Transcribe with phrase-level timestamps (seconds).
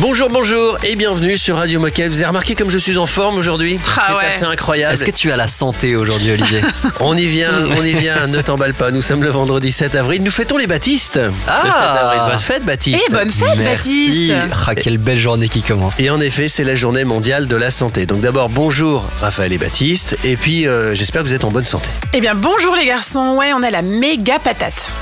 [0.00, 2.08] Bonjour, bonjour et bienvenue sur Radio Moquette.
[2.08, 4.24] Vous avez remarqué comme je suis en forme aujourd'hui Ah C'est ouais.
[4.26, 4.92] assez incroyable.
[4.94, 6.62] Est-ce que tu as la santé aujourd'hui, Olivier
[7.00, 8.90] On y vient, on y vient, ne t'emballe pas.
[8.90, 10.24] Nous sommes le vendredi 7 avril.
[10.24, 11.20] Nous fêtons les Baptistes.
[11.46, 11.62] Ah.
[11.64, 12.20] Le 7 avril.
[12.28, 13.04] Bonne fête, Baptiste.
[13.06, 14.32] Et bonne fête, Merci.
[14.32, 16.00] Baptiste Ah, quelle belle journée qui commence.
[16.00, 18.04] Et en effet, c'est la journée mondiale de la santé.
[18.04, 20.18] Donc d'abord, bonjour Raphaël et Baptiste.
[20.24, 21.88] Et puis, euh, j'espère que vous êtes en bonne santé.
[22.14, 23.36] Eh bien, bonjour les garçons.
[23.38, 24.92] Ouais, on a la méga patate.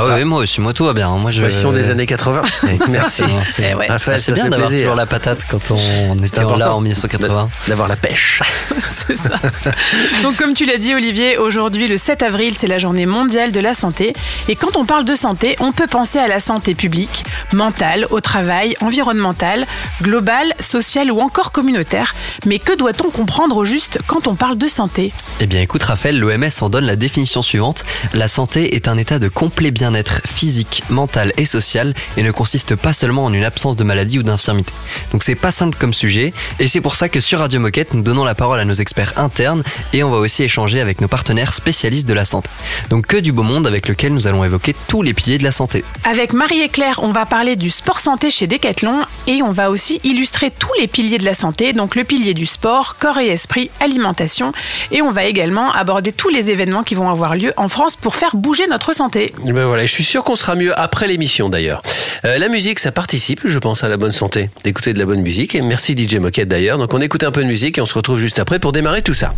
[0.00, 1.08] Ah ouais, moi aussi, moi tout va bien.
[1.16, 1.42] Moi, je...
[1.42, 2.42] Passion des années 80.
[2.88, 3.24] Merci.
[3.46, 3.88] C'est Eh ouais.
[3.90, 3.98] Ah,
[4.32, 7.48] bien d'avoir toujours la patate quand on était là en 1980.
[7.66, 8.40] D'avoir la pêche.
[8.88, 9.30] C'est ça.
[10.22, 13.58] Donc, comme tu l'as dit, Olivier, aujourd'hui, le 7 avril, c'est la journée mondiale de
[13.58, 14.12] la santé.
[14.48, 18.20] Et quand on parle de santé, on peut penser à la santé publique, mentale, au
[18.20, 19.66] travail, environnementale,
[20.02, 22.14] globale, sociale ou encore communautaire.
[22.46, 25.12] Mais que doit-on comprendre au juste quand on parle de santé?
[25.40, 27.82] Eh bien, écoute, Raphaël, l'OMS en donne la définition suivante.
[28.14, 32.76] La santé est un état de complet bien-être physique, mental et social et ne consiste
[32.76, 34.72] pas seulement en une absence de maladie ou d'infirmité.
[35.12, 38.02] Donc, c'est pas simple comme sujet et c'est pour ça que sur Radio Moquette, nous
[38.02, 39.62] donnons la parole à nos experts internes
[39.94, 42.50] et on va aussi échanger avec nos partenaires spécialistes de la santé.
[42.90, 45.52] Donc, que du beau monde avec lequel nous allons évoquer tous les piliers de la
[45.52, 45.84] santé.
[46.04, 49.70] Avec Marie et Claire, on va parler du sport santé chez Decathlon et on va
[49.70, 53.28] aussi illustrer tous les piliers de la santé, donc le pilier du sport, corps et
[53.28, 54.52] esprit, alimentation.
[54.92, 58.16] Et on va également aborder tous les événements qui vont avoir lieu en France pour
[58.16, 59.32] faire bouger notre santé.
[59.46, 61.82] Et Ben voilà, je suis sûr qu'on sera mieux après l'émission d'ailleurs.
[62.24, 64.50] Euh, la musique, ça participe, je pense, à la bonne santé.
[64.64, 65.54] D'écouter de la bonne musique.
[65.54, 66.78] Et merci DJ Moquette d'ailleurs.
[66.78, 69.02] Donc on écoute un peu de musique et on se retrouve juste après pour démarrer
[69.02, 69.34] tout ça.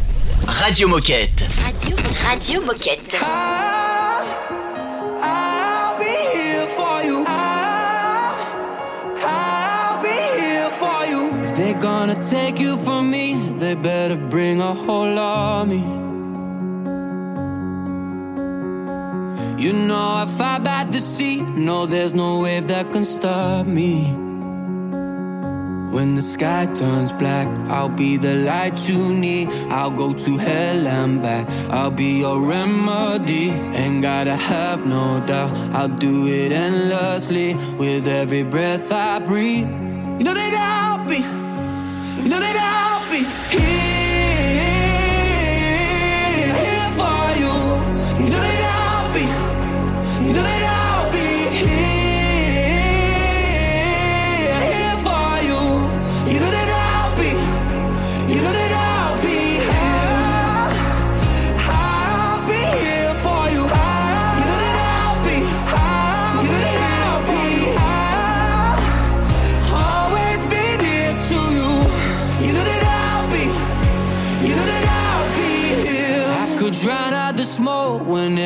[0.47, 1.45] Radio Moquette.
[1.65, 3.17] Radio, Radio Moquette.
[5.23, 7.25] I'll be here for you.
[7.27, 8.35] I'll,
[9.23, 11.31] I'll be here for you.
[11.45, 16.00] If they're gonna take you from me, they better bring a whole army.
[19.61, 21.43] You know I fight by the sea.
[21.43, 24.05] No, there's no wave that can stop me.
[25.95, 29.51] When the sky turns black, I'll be the light you need.
[29.69, 31.47] I'll go to hell and back.
[31.69, 33.51] I'll be your remedy.
[33.51, 35.55] Ain't gotta have no doubt.
[35.75, 39.69] I'll do it endlessly with every breath I breathe.
[39.69, 41.19] You know that I'll be.
[42.23, 44.00] You know that I'll be here,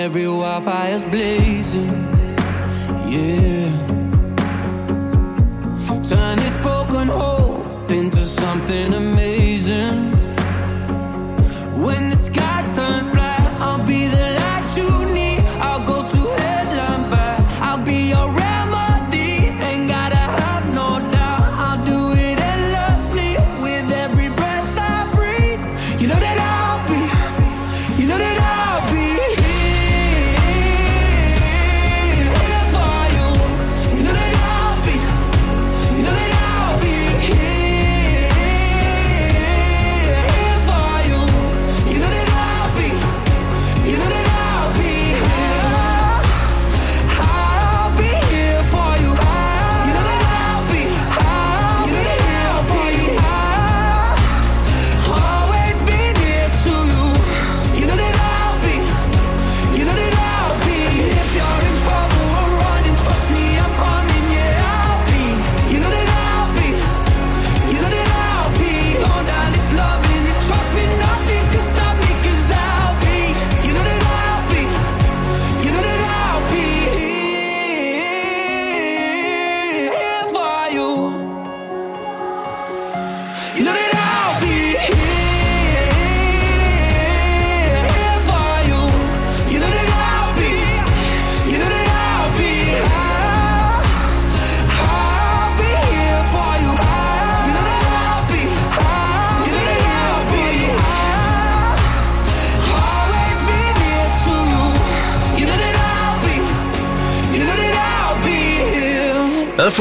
[0.05, 1.89] every wildfire's blazing.
[3.09, 3.54] Yeah.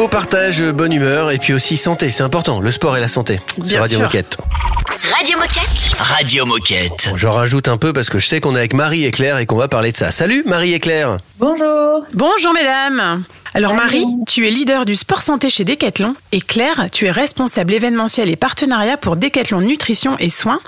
[0.03, 2.59] Info, partage, bonne humeur et puis aussi santé, c'est important.
[2.59, 3.39] Le sport et la santé.
[3.57, 4.05] Bien sur Radio sûr.
[4.07, 4.37] Moquette.
[5.17, 5.97] Radio Moquette.
[5.97, 7.07] Radio Moquette.
[7.09, 9.37] Bon, J'en rajoute un peu parce que je sais qu'on est avec Marie et Claire
[9.37, 10.11] et qu'on va parler de ça.
[10.11, 11.19] Salut Marie et Claire.
[11.39, 12.03] Bonjour.
[12.13, 13.23] Bonjour mesdames.
[13.53, 13.73] Alors.
[13.73, 18.29] Marie, tu es leader du sport santé chez Decathlon et Claire, tu es responsable événementiel
[18.29, 20.59] et partenariat pour Decathlon Nutrition et Soins.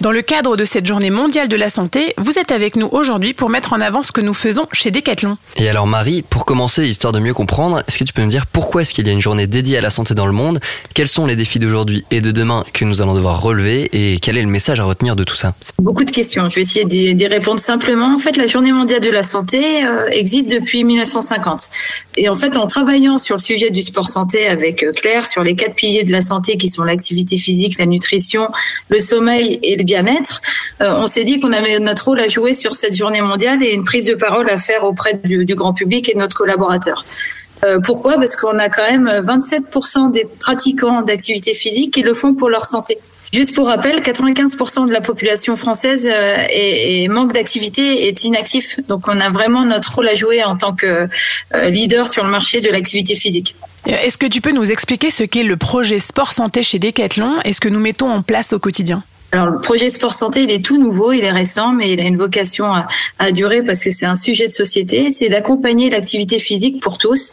[0.00, 3.32] Dans le cadre de cette journée mondiale de la santé, vous êtes avec nous aujourd'hui
[3.32, 5.36] pour mettre en avant ce que nous faisons chez Decathlon.
[5.56, 8.46] Et alors Marie, pour commencer, histoire de mieux comprendre, est-ce que tu peux nous dire
[8.46, 10.58] pourquoi est-ce qu'il y a une journée dédiée à la santé dans le monde?
[10.94, 13.88] Quels sont les défis d'aujourd'hui et de demain que nous allons devoir relever?
[13.92, 15.54] Et quel est le message à retenir de tout ça?
[15.78, 16.50] Beaucoup de questions.
[16.50, 18.14] Je vais essayer d'y d'y répondre simplement.
[18.14, 21.68] En fait, la Journée mondiale de la santé euh, existe depuis 1950.
[22.16, 25.44] Et en fait, en travaillant sur le sujet du sport santé avec euh, Claire, sur
[25.44, 28.48] les quatre piliers de la santé qui sont l'activité physique, la nutrition,
[28.88, 30.42] le sommeil et le bien-être,
[30.80, 33.72] euh, on s'est dit qu'on avait notre rôle à jouer sur cette journée mondiale et
[33.72, 37.06] une prise de parole à faire auprès du, grand public et de notre collaborateur.
[37.64, 38.14] Euh, pourquoi?
[38.14, 42.64] Parce qu'on a quand même 27% des pratiquants d'activité physique qui le font pour leur
[42.64, 42.98] santé.
[43.34, 48.78] Juste pour rappel, 95% de la population française euh, est, manque d'activité, est inactif.
[48.86, 51.08] Donc on a vraiment notre rôle à jouer en tant que
[51.52, 53.56] euh, leader sur le marché de l'activité physique.
[53.86, 57.52] Est-ce que tu peux nous expliquer ce qu'est le projet sport santé chez Decathlon et
[57.52, 59.02] ce que nous mettons en place au quotidien?
[59.34, 62.04] Alors le projet sport santé, il est tout nouveau, il est récent, mais il a
[62.04, 62.86] une vocation à,
[63.18, 65.10] à durer parce que c'est un sujet de société.
[65.10, 67.32] C'est d'accompagner l'activité physique pour tous,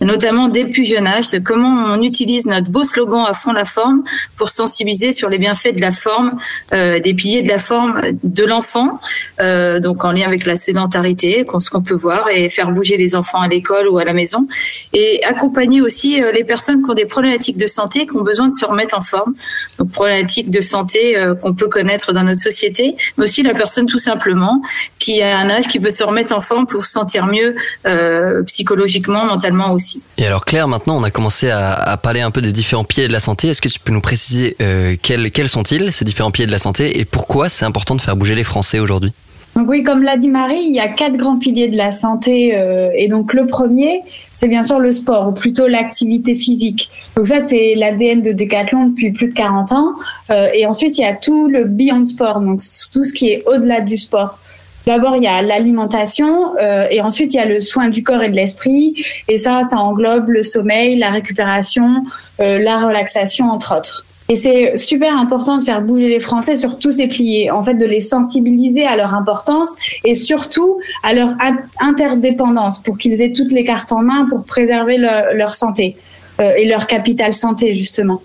[0.00, 1.26] notamment dès le plus jeune âge.
[1.44, 4.02] Comment on utilise notre beau slogan à fond la forme
[4.38, 6.38] pour sensibiliser sur les bienfaits de la forme,
[6.72, 8.98] euh, des piliers de la forme de l'enfant,
[9.42, 13.14] euh, donc en lien avec la sédentarité, ce qu'on peut voir, et faire bouger les
[13.14, 14.48] enfants à l'école ou à la maison,
[14.94, 18.48] et accompagner aussi euh, les personnes qui ont des problématiques de santé, qui ont besoin
[18.48, 19.34] de se remettre en forme,
[19.78, 23.86] donc problématiques de santé euh, qu'on peut connaître dans notre société, mais aussi la personne
[23.86, 24.62] tout simplement
[24.98, 27.56] qui a un âge qui veut se remettre en forme pour se sentir mieux
[27.86, 30.04] euh, psychologiquement, mentalement aussi.
[30.16, 33.12] Et alors Claire, maintenant on a commencé à, parler un peu des différents piliers de
[33.12, 33.48] la santé.
[33.48, 36.58] Est-ce que tu peux nous préciser euh, quels, quels sont-ils, ces différents piliers de la
[36.58, 39.12] santé, et pourquoi c'est important de faire bouger les Français aujourd'hui?
[39.54, 42.56] Donc oui, comme l'a dit Marie, il y a quatre grands piliers de la santé.
[42.56, 44.02] euh, et donc le premier,
[44.32, 46.90] c'est bien sûr le sport, ou plutôt l'activité physique.
[47.16, 49.92] Donc ça, c'est l'ADN de Decathlon depuis plus de 40 ans.
[50.30, 52.62] Euh, et ensuite, il y a tout le beyond sport, donc
[52.92, 54.38] tout ce qui est au-delà du sport.
[54.86, 58.22] D'abord, il y a l'alimentation euh, et ensuite, il y a le soin du corps
[58.22, 58.94] et de l'esprit.
[59.28, 62.04] Et ça, ça englobe le sommeil, la récupération,
[62.40, 64.04] euh, la relaxation, entre autres.
[64.28, 67.74] Et c'est super important de faire bouger les Français sur tous ces piliers, en fait,
[67.74, 69.74] de les sensibiliser à leur importance
[70.04, 74.44] et surtout à leur in- interdépendance pour qu'ils aient toutes les cartes en main pour
[74.44, 75.96] préserver le- leur santé
[76.40, 78.22] euh, et leur capital santé, justement.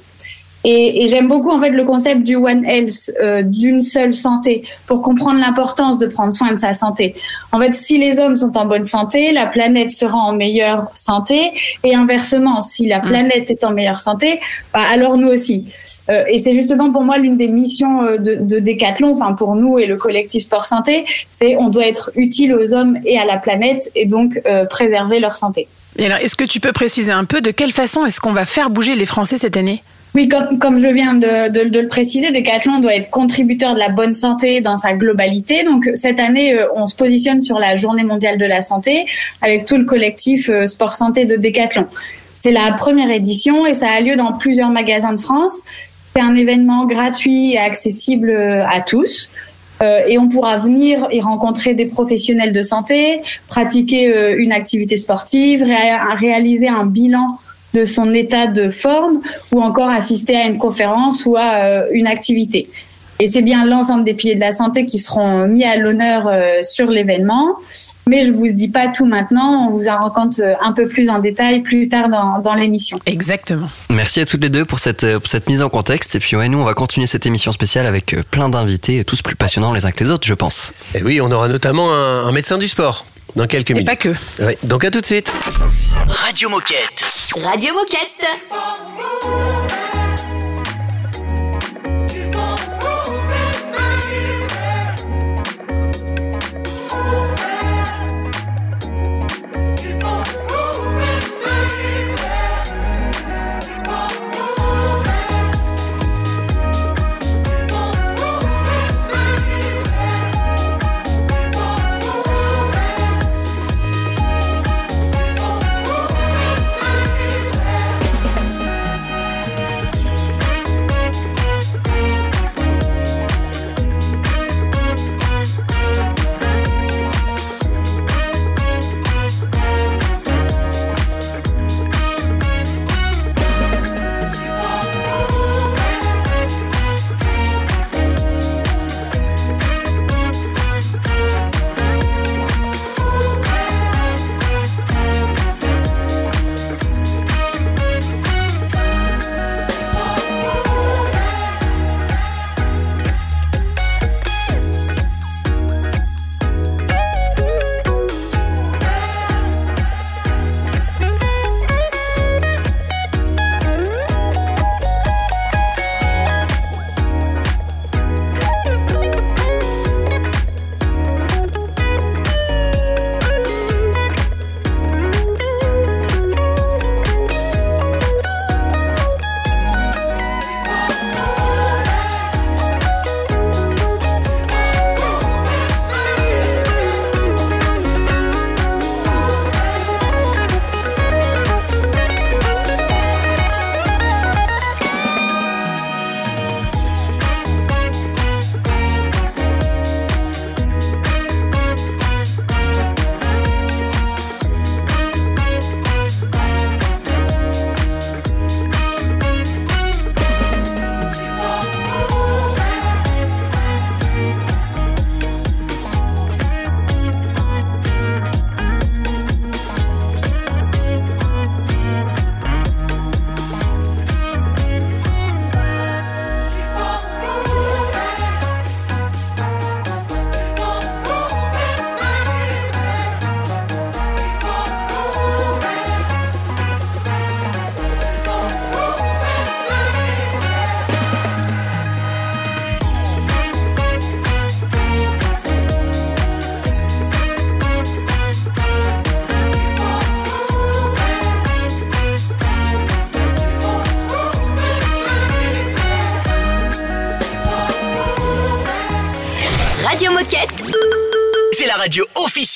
[0.70, 4.64] Et, et j'aime beaucoup en fait le concept du One Health, euh, d'une seule santé,
[4.86, 7.16] pour comprendre l'importance de prendre soin de sa santé.
[7.54, 11.40] En fait, si les hommes sont en bonne santé, la planète sera en meilleure santé,
[11.86, 14.42] et inversement, si la planète est en meilleure santé,
[14.74, 15.72] bah, alors nous aussi.
[16.10, 19.56] Euh, et c'est justement pour moi l'une des missions euh, de, de Decathlon, enfin pour
[19.56, 23.24] nous et le collectif Sport Santé, c'est on doit être utile aux hommes et à
[23.24, 25.70] la planète, et donc euh, préserver leur santé.
[25.98, 28.46] Et alors, est-ce que tu peux préciser un peu de quelle façon est-ce qu'on va
[28.46, 29.82] faire bouger les Français cette année?
[30.18, 34.62] Oui, comme, je viens de, le préciser, Decathlon doit être contributeur de la bonne santé
[34.62, 35.64] dans sa globalité.
[35.64, 39.06] Donc cette année, euh, on se positionne sur la Journée mondiale de la santé
[39.44, 41.86] avec tout le collectif euh, Sport Santé de Decathlon.
[42.34, 45.62] C'est la première édition et ça a lieu dans plusieurs magasins de France.
[46.16, 49.30] C'est un événement gratuit et accessible euh, à tous.
[50.10, 56.18] Et on pourra venir y rencontrer des professionnels de santé, pratiquer une activité sportive, ré-
[56.18, 57.38] réaliser un bilan
[57.74, 59.22] de son état de forme
[59.52, 62.70] ou encore assister à une conférence ou à euh, une activité.
[63.20, 66.60] Et c'est bien l'ensemble des piliers de la santé qui seront mis à l'honneur euh,
[66.62, 67.56] sur l'événement.
[68.08, 71.10] Mais je vous dis pas tout maintenant, on vous en raconte euh, un peu plus
[71.10, 73.00] en détail plus tard dans, dans l'émission.
[73.08, 73.70] Exactement.
[73.90, 76.14] Merci à toutes les deux pour cette, pour cette mise en contexte.
[76.16, 79.36] Et puis ouais, nous on va continuer cette émission spéciale avec plein d'invités, tous plus
[79.36, 80.74] passionnants les uns que les autres, je pense.
[80.94, 83.88] Et oui, on aura notamment un, un médecin du sport dans quelques Et minutes.
[83.88, 84.10] pas que.
[84.40, 85.32] Oui, donc à tout de suite.
[86.08, 87.04] Radio Moquette.
[87.36, 88.26] Radio Moquette.
[88.50, 89.57] Moquette.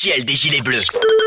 [0.01, 1.20] Officielle des Gilets Bleus.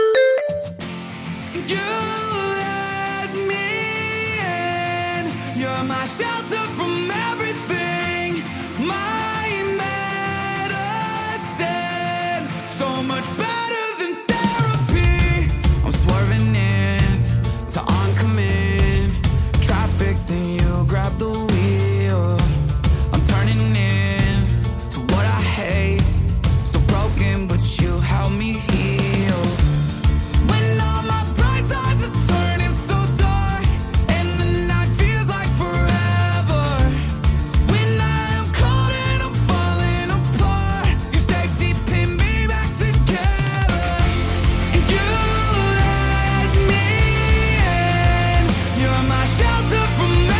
[49.54, 50.33] Shelter from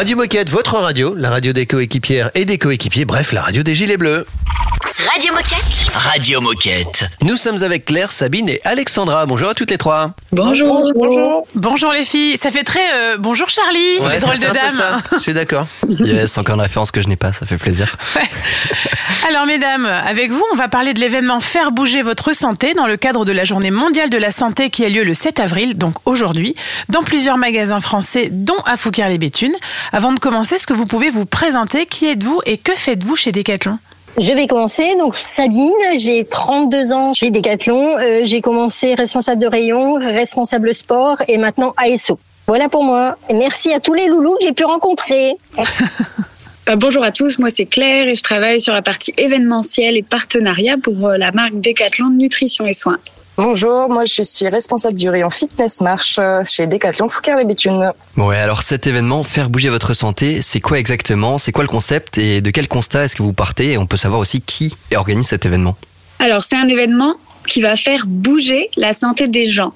[0.00, 3.74] Radio Moquette, votre radio, la radio des coéquipières et des coéquipiers, bref, la radio des
[3.74, 4.24] Gilets Bleus.
[5.12, 5.92] Radio Moquette.
[5.92, 7.04] Radio Moquette.
[7.22, 9.26] Nous sommes avec Claire, Sabine et Alexandra.
[9.26, 10.12] Bonjour à toutes les trois.
[10.30, 10.88] Bonjour.
[10.94, 11.46] Bonjour.
[11.56, 12.36] Bonjour les filles.
[12.36, 14.98] Ça fait très euh, bonjour Charlie, Ouais, les drôles de ça.
[15.14, 15.66] Je suis d'accord.
[15.88, 17.96] Yes, encore une référence que je n'ai pas, ça fait plaisir.
[19.28, 22.96] Alors mesdames, avec vous, on va parler de l'événement Faire bouger votre santé dans le
[22.96, 25.94] cadre de la journée mondiale de la santé qui a lieu le 7 avril, donc
[26.04, 26.54] aujourd'hui,
[26.88, 29.56] dans plusieurs magasins français, dont à Fouquier-les-Béthunes.
[29.92, 33.32] Avant de commencer, est-ce que vous pouvez vous présenter Qui êtes-vous et que faites-vous chez
[33.32, 33.78] Decathlon?
[34.18, 34.96] Je vais commencer.
[34.98, 37.96] Donc Sabine, j'ai 32 ans chez Decathlon.
[37.98, 42.18] Euh, j'ai commencé responsable de rayon, responsable sport et maintenant ASO.
[42.46, 43.16] Voilà pour moi.
[43.28, 45.34] Et merci à tous les loulous que j'ai pu rencontrer.
[46.68, 50.02] Euh, bonjour à tous, moi c'est Claire et je travaille sur la partie événementielle et
[50.02, 52.98] partenariat pour euh, la marque Decathlon Nutrition et Soins.
[53.42, 57.90] Bonjour, moi je suis responsable du rayon fitness marche euh, chez Decathlon Fouquier-les-Béthunes.
[58.18, 61.38] Ouais, alors cet événement, faire bouger votre santé, c'est quoi exactement?
[61.38, 62.18] C'est quoi le concept?
[62.18, 63.72] Et de quel constat est-ce que vous partez?
[63.72, 65.74] Et on peut savoir aussi qui organise cet événement.
[66.18, 67.14] Alors c'est un événement
[67.46, 69.72] qui va faire bouger la santé des gens.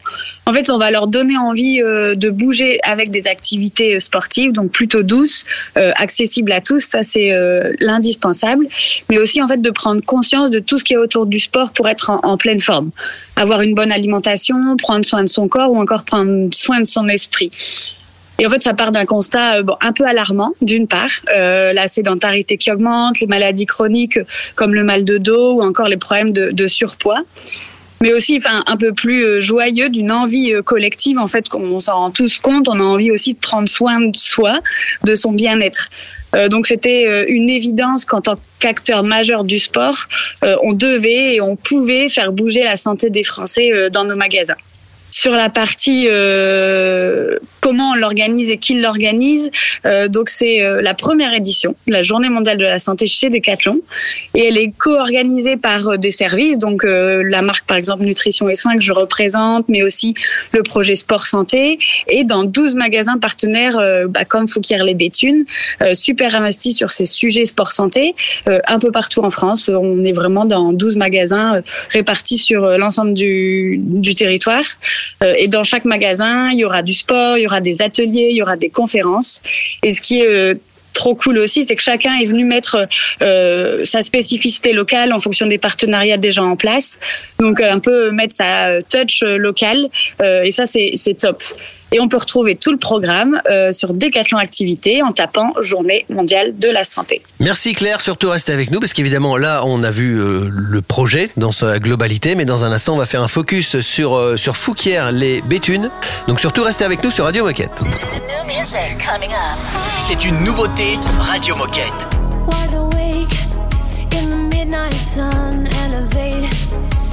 [0.46, 4.52] En fait, on va leur donner envie euh, de bouger avec des activités euh, sportives,
[4.52, 5.46] donc plutôt douces,
[5.78, 7.32] euh, accessibles à tous, ça c'est
[7.80, 8.66] l'indispensable,
[9.08, 11.70] mais aussi en fait de prendre conscience de tout ce qui est autour du sport
[11.70, 12.90] pour être en pleine forme,
[13.36, 17.08] avoir une bonne alimentation, prendre soin de son corps ou encore prendre soin de son
[17.08, 17.50] esprit.
[18.38, 21.72] Et en fait, ça part d'un constat euh, bon, un peu alarmant, d'une part, euh,
[21.72, 24.24] la sédentarité qui augmente, les maladies chroniques euh,
[24.54, 27.22] comme le mal de dos ou encore les problèmes de, de surpoids.
[28.00, 31.94] Mais aussi enfin un peu plus euh, joyeux d'une envie collective en fait qu'on s'en
[31.94, 32.68] rend tous compte.
[32.68, 34.60] On a envie aussi de prendre soin de soi
[35.04, 35.88] de son bien-être.
[36.34, 40.06] Euh, donc c'était une évidence qu'en tant qu'acteur majeur du sport,
[40.42, 44.16] euh, on devait et on pouvait faire bouger la santé des Français euh, dans nos
[44.16, 44.56] magasins.
[45.16, 49.48] Sur la partie euh, comment on l'organise et qui l'organise,
[49.86, 53.80] euh, donc c'est euh, la première édition la Journée mondiale de la santé chez Decathlon
[54.34, 58.48] et elle est co-organisée par euh, des services, donc euh, la marque par exemple Nutrition
[58.48, 60.14] et Soins que je représente, mais aussi
[60.50, 65.44] le projet Sport Santé et dans 12 magasins partenaires euh, bah, comme Fouquier les Béthunes,
[65.80, 69.68] euh, super investis sur ces sujets sport santé un peu partout en France.
[69.68, 74.64] On est vraiment dans 12 magasins répartis sur l'ensemble du, du territoire.
[75.22, 78.28] Euh, et dans chaque magasin, il y aura du sport, il y aura des ateliers,
[78.30, 79.42] il y aura des conférences.
[79.82, 80.54] Et ce qui est euh,
[80.92, 82.86] trop cool aussi, c'est que chacun est venu mettre
[83.22, 86.98] euh, sa spécificité locale en fonction des partenariats déjà en place.
[87.40, 89.88] Donc un peu mettre sa touch locale.
[90.22, 91.42] Et ça, c'est top.
[91.94, 96.58] Et on peut retrouver tout le programme euh, sur Décathlon Activité en tapant Journée mondiale
[96.58, 97.22] de la santé.
[97.38, 101.30] Merci Claire, surtout restez avec nous parce qu'évidemment là on a vu euh, le projet
[101.36, 104.56] dans sa globalité, mais dans un instant on va faire un focus sur euh, sur
[104.56, 105.88] Fouquier les Béthunes.
[106.26, 107.80] Donc surtout restez avec nous sur Radio Moquette.
[110.08, 112.08] C'est une nouveauté Radio Moquette.
[112.44, 113.36] Wide awake
[114.12, 116.50] in the midnight sun, elevate.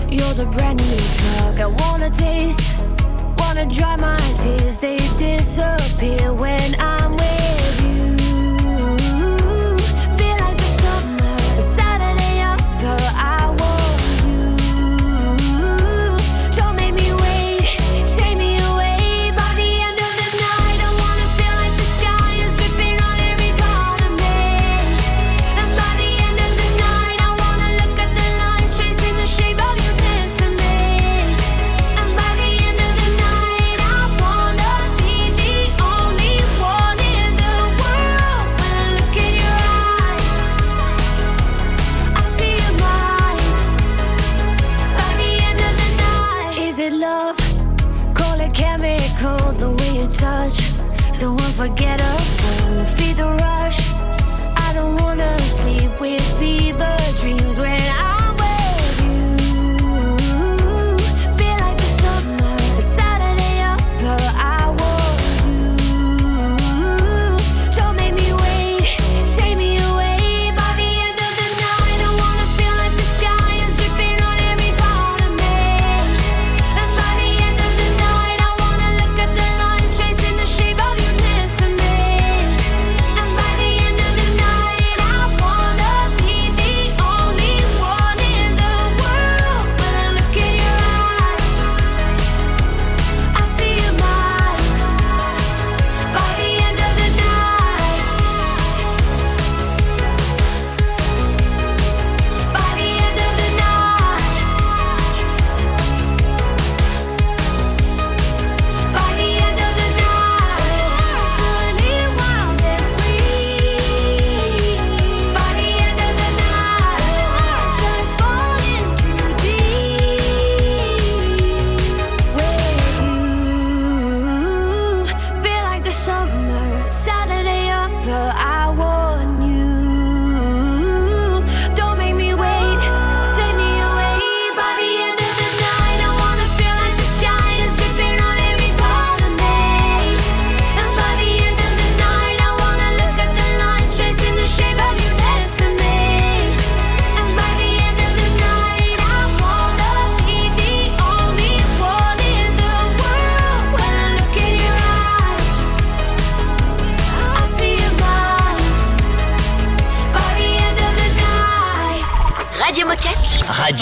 [0.09, 2.90] You're the brand new drug I wanna taste.
[3.53, 7.30] Wanna dry my tears, they disappear when I'm with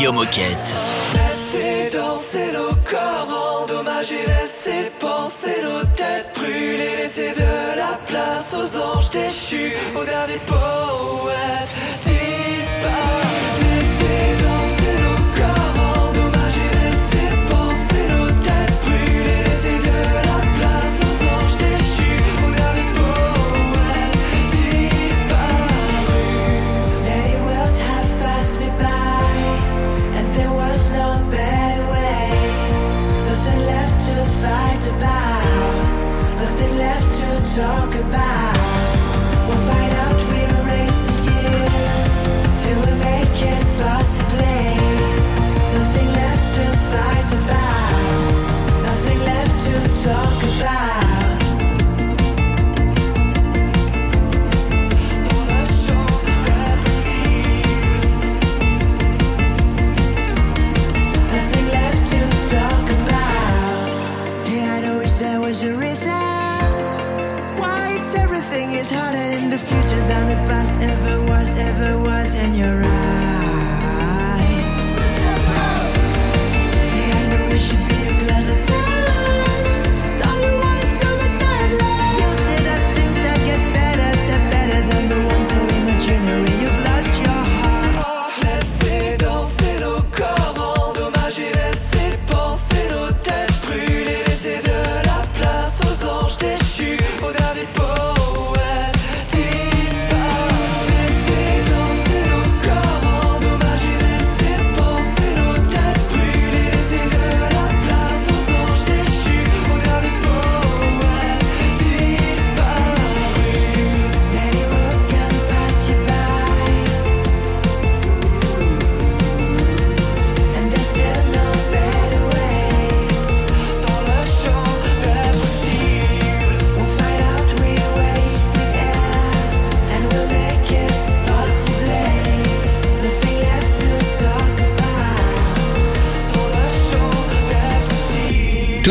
[0.07, 0.73] Moquette.
[1.13, 8.77] Laissez danser nos corps endommagés, laissez penser nos têtes brûlées, laissez de la place aux
[8.77, 10.78] anges déchus, aux derniers poètes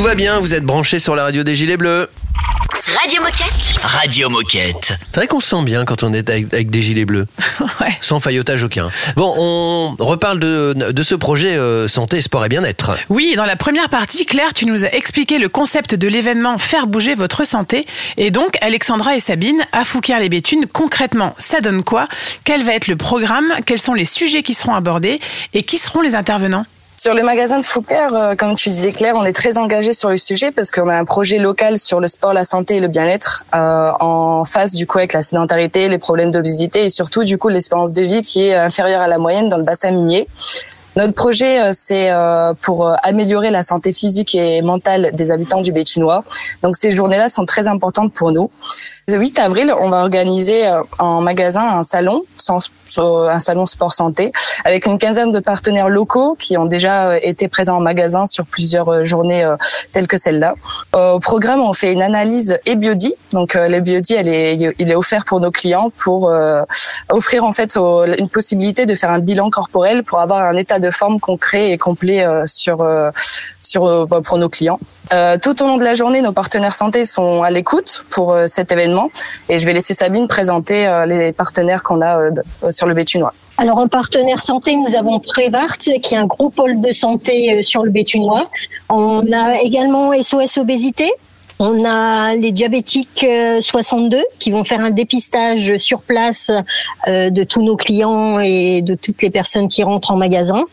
[0.09, 2.09] va bien, vous êtes branchés sur la radio des Gilets Bleus.
[2.99, 3.83] Radio Moquette.
[3.83, 4.95] Radio Moquette.
[5.13, 7.27] C'est vrai qu'on se sent bien quand on est avec, avec des Gilets Bleus.
[8.01, 8.89] Sans faillotage aucun.
[9.17, 12.93] Bon, on reparle de, de ce projet euh, santé, sport et bien-être.
[13.11, 16.87] Oui, dans la première partie, Claire, tu nous as expliqué le concept de l'événement Faire
[16.87, 17.85] bouger votre santé.
[18.17, 22.09] Et donc, Alexandra et Sabine, à Fouquier-les-Béthunes, concrètement, ça donne quoi?
[22.45, 23.53] Quel va être le programme?
[23.67, 25.21] Quels sont les sujets qui seront abordés?
[25.53, 26.65] Et qui seront les intervenants?
[26.99, 30.09] Sur le magasin de Foucault, euh, comme tu disais Claire, on est très engagé sur
[30.09, 32.89] le sujet parce qu'on a un projet local sur le sport, la santé et le
[32.89, 37.39] bien-être euh, en face du coup avec la sédentarité, les problèmes d'obésité et surtout du
[37.39, 40.27] coup l'espérance de vie qui est inférieure à la moyenne dans le bassin minier.
[40.97, 45.71] Notre projet, euh, c'est euh, pour améliorer la santé physique et mentale des habitants du
[45.71, 46.25] Béthunois.
[46.65, 48.51] Donc ces journées-là sont très importantes pour nous.
[49.09, 54.33] Le 8 avril, on va organiser euh, en magasin un salon, un salon sport santé,
[54.67, 58.45] avec une quinzaine de partenaires locaux qui ont déjà euh, été présents en magasin sur
[58.45, 59.57] plusieurs euh, journées euh,
[59.95, 60.57] telles que celle-là.
[60.95, 62.77] Euh, Au programme, on fait une analyse et.
[63.33, 66.63] Donc euh, le biodie, elle est, il est offert pour nos clients pour euh,
[67.09, 70.91] offrir en fait une possibilité de faire un bilan corporel pour avoir un état de
[70.91, 73.11] forme concret et complet euh, sur euh,
[73.77, 74.79] euh, bah, pour nos clients.
[75.13, 78.47] Euh, tout au long de la journée, nos partenaires santé sont à l'écoute pour euh,
[78.47, 79.11] cet événement
[79.49, 82.31] et je vais laisser Sabine présenter les partenaires qu'on a
[82.71, 83.33] sur le Béthunois.
[83.57, 87.83] Alors en partenaire santé, nous avons Prévart, qui est un gros pôle de santé sur
[87.85, 88.49] le Béthunois.
[88.89, 91.11] On a également SOS Obésité.
[91.59, 96.53] On a les diabétiques euh, 62 qui vont faire un dépistage sur place
[97.09, 100.65] de tous nos clients et de toutes les personnes qui rentrent en magasin.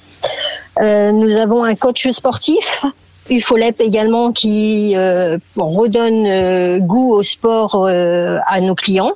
[0.81, 2.83] Euh, nous avons un coach sportif,
[3.29, 9.11] UFOLEP également, qui euh, redonne euh, goût au sport à nos clients.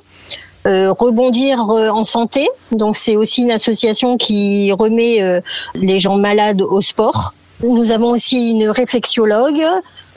[0.64, 5.40] Rebondir en santé, donc c'est aussi une association qui remet
[5.74, 7.34] les gens malades au sport.
[7.62, 9.62] Nous avons aussi une réflexiologue.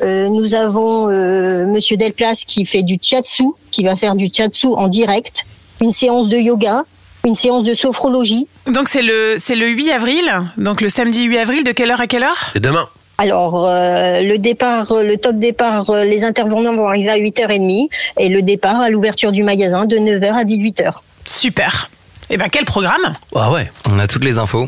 [0.01, 4.87] Nous avons euh, Monsieur Delplace qui fait du shiatsu, qui va faire du shiatsu en
[4.87, 5.45] direct,
[5.81, 6.83] une séance de yoga,
[7.25, 8.47] une séance de sophrologie.
[8.67, 12.01] Donc c'est le, c'est le 8 avril, donc le samedi 8 avril, de quelle heure
[12.01, 12.51] à quelle heure?
[12.53, 17.09] Et demain Alors, euh, le départ, euh, le top départ, euh, les intervenants vont arriver
[17.09, 17.87] à 8h30
[18.19, 20.91] et le départ à l'ouverture du magasin de 9h à 18h.
[21.25, 21.89] Super.
[22.29, 23.13] Et ben quel programme?
[23.35, 23.69] Ah ouais.
[23.89, 24.67] On a toutes les infos.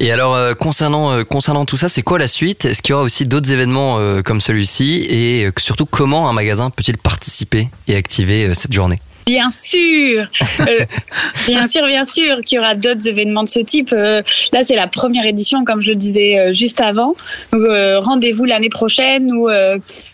[0.00, 2.64] Et alors euh, concernant euh, concernant tout ça, c'est quoi la suite?
[2.64, 5.06] Est-ce qu'il y aura aussi d'autres événements euh, comme celui-ci?
[5.08, 9.00] Et euh, surtout comment un magasin peut-il participer et activer euh, cette journée?
[9.28, 10.26] Bien sûr,
[10.60, 10.64] Euh,
[11.46, 13.92] bien sûr, bien sûr qu'il y aura d'autres événements de ce type.
[13.92, 17.14] Euh, là, c'est la première édition, comme je le disais euh, juste avant.
[17.52, 19.50] Euh, rendez-vous l'année prochaine ou,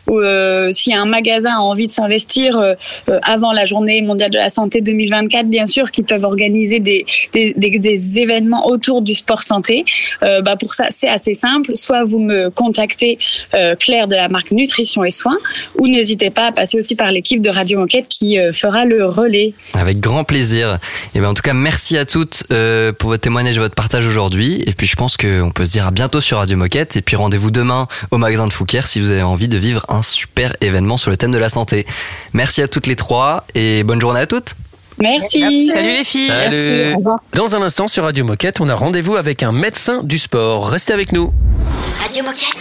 [0.06, 2.74] ou euh, a un magasin a envie de s'investir euh,
[3.08, 7.04] euh, avant la Journée mondiale de la santé 2024, bien sûr qu'ils peuvent organiser des,
[8.18, 9.84] événements autour du sport santé.
[10.20, 11.74] Bah pour ça, c'est assez simple.
[11.74, 13.18] Soit vous me contactez
[13.78, 15.38] Claire de la marque Nutrition et Soins,
[15.78, 19.54] ou n'hésitez pas à passer aussi par l'équipe de Radio Moquette qui fera le relais.
[19.74, 20.78] Avec grand plaisir.
[21.14, 22.44] Et ben en tout cas, merci à toutes
[22.98, 24.62] pour votre témoignage et votre partage aujourd'hui.
[24.66, 26.96] Et puis je pense qu'on peut se dire à bientôt sur Radio Moquette.
[26.96, 29.93] Et puis rendez-vous demain au magasin de Fouquier si vous avez envie de vivre un
[30.02, 31.86] super événement sur le thème de la santé.
[32.32, 34.54] Merci à toutes les trois et bonne journée à toutes.
[34.98, 35.70] Merci.
[35.72, 36.28] Salut les filles.
[36.28, 36.96] Salut.
[37.34, 40.68] Dans un instant sur Radio Moquette, on a rendez-vous avec un médecin du sport.
[40.68, 41.32] Restez avec nous.
[42.00, 42.56] Radio Moquette.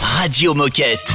[0.00, 1.14] Radio Moquette.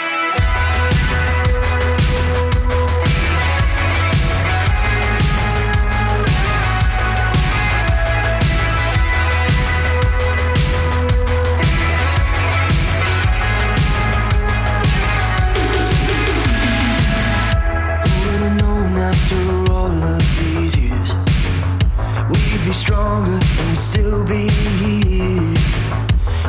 [23.81, 25.55] still be here.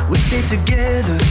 [0.07, 1.22] We stay together.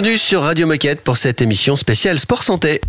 [0.00, 2.80] Bienvenue sur Radio Moquette pour cette émission spéciale Sport Santé.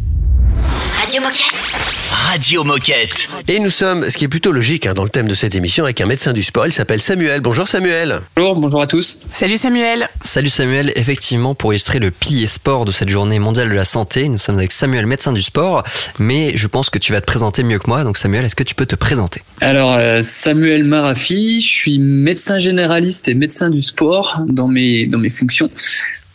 [0.97, 1.75] Radio Moquette.
[2.09, 3.27] Radio Moquette.
[3.49, 5.83] Et nous sommes, ce qui est plutôt logique hein, dans le thème de cette émission,
[5.83, 6.67] avec un médecin du sport.
[6.67, 7.41] Il s'appelle Samuel.
[7.41, 8.21] Bonjour Samuel.
[8.37, 9.19] Bonjour, bonjour à tous.
[9.33, 10.07] Salut Samuel.
[10.21, 10.93] Salut Samuel.
[10.95, 14.57] Effectivement, pour illustrer le pilier sport de cette journée mondiale de la santé, nous sommes
[14.57, 15.83] avec Samuel, médecin du sport.
[16.17, 18.05] Mais je pense que tu vas te présenter mieux que moi.
[18.05, 19.41] Donc Samuel, est-ce que tu peux te présenter?
[19.59, 25.19] Alors, euh, Samuel Marafi, je suis médecin généraliste et médecin du sport dans mes, dans
[25.19, 25.69] mes fonctions.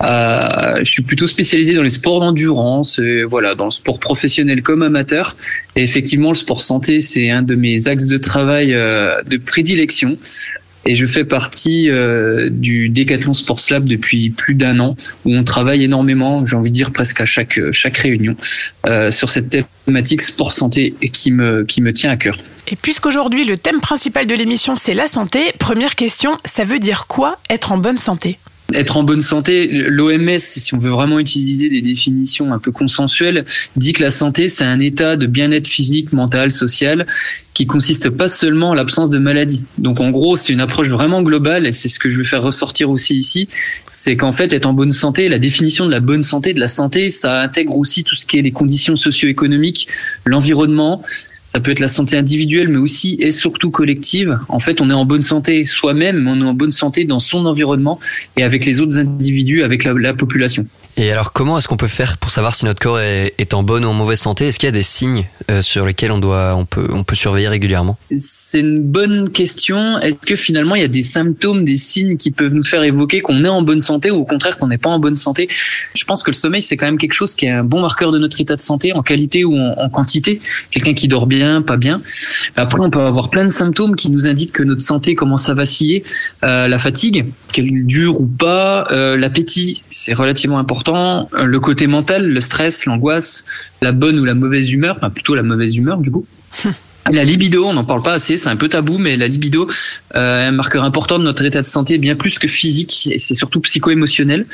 [0.02, 4.62] Euh, je suis plutôt spécialisé dans les sports d'endurance, et voilà, dans le sport professionnel
[4.62, 5.36] comme amateur.
[5.74, 10.18] Et effectivement, le sport santé, c'est un de mes axes de travail euh, de prédilection.
[10.88, 15.42] Et je fais partie euh, du Decathlon Sports Lab depuis plus d'un an, où on
[15.42, 18.36] travaille énormément, j'ai envie de dire presque à chaque chaque réunion,
[18.86, 22.38] euh, sur cette thématique sport santé qui me qui me tient à cœur.
[22.68, 27.06] Et puisqu'aujourd'hui le thème principal de l'émission c'est la santé, première question, ça veut dire
[27.08, 28.38] quoi être en bonne santé?
[28.72, 33.44] Être en bonne santé, l'OMS, si on veut vraiment utiliser des définitions un peu consensuelles,
[33.76, 37.06] dit que la santé, c'est un état de bien-être physique, mental, social,
[37.54, 39.62] qui consiste pas seulement en l'absence de maladie.
[39.78, 42.42] Donc en gros, c'est une approche vraiment globale, et c'est ce que je veux faire
[42.42, 43.48] ressortir aussi ici,
[43.92, 46.68] c'est qu'en fait, être en bonne santé, la définition de la bonne santé, de la
[46.68, 49.88] santé, ça intègre aussi tout ce qui est les conditions socio-économiques,
[50.24, 51.02] l'environnement,
[51.56, 54.38] ça peut être la santé individuelle, mais aussi et surtout collective.
[54.50, 57.46] En fait, on est en bonne santé soi-même, on est en bonne santé dans son
[57.46, 57.98] environnement
[58.36, 60.66] et avec les autres individus, avec la, la population.
[60.98, 63.62] Et alors, comment est-ce qu'on peut faire pour savoir si notre corps est, est en
[63.62, 64.48] bonne ou en mauvaise santé?
[64.48, 67.14] Est-ce qu'il y a des signes euh, sur lesquels on doit, on peut, on peut
[67.14, 67.98] surveiller régulièrement?
[68.16, 69.98] C'est une bonne question.
[69.98, 73.20] Est-ce que finalement il y a des symptômes, des signes qui peuvent nous faire évoquer
[73.20, 75.48] qu'on est en bonne santé ou au contraire qu'on n'est pas en bonne santé?
[75.50, 78.10] Je pense que le sommeil c'est quand même quelque chose qui est un bon marqueur
[78.10, 80.40] de notre état de santé en qualité ou en, quantité.
[80.70, 82.00] Quelqu'un qui dort bien, pas bien.
[82.56, 85.54] Après, on peut avoir plein de symptômes qui nous indiquent que notre santé commence à
[85.54, 86.04] vaciller.
[86.42, 90.85] Euh, la fatigue, qu'elle dure ou pas, euh, l'appétit, c'est relativement important.
[90.94, 93.44] Euh, Le côté mental, le stress, l'angoisse,
[93.82, 96.26] la bonne ou la mauvaise humeur, enfin plutôt la mauvaise humeur du coup.
[97.12, 99.68] La libido, on n'en parle pas assez, c'est un peu tabou, mais la libido
[100.16, 103.18] euh, est un marqueur important de notre état de santé, bien plus que physique, et
[103.18, 104.44] c'est surtout psycho-émotionnel.